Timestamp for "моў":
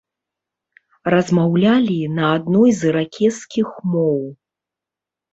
3.91-4.17